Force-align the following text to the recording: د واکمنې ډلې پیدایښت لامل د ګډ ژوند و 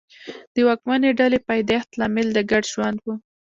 د 0.53 0.55
واکمنې 0.67 1.09
ډلې 1.19 1.39
پیدایښت 1.49 1.89
لامل 1.99 2.27
د 2.33 2.39
ګډ 2.51 2.63
ژوند 2.73 2.97
و 3.01 3.07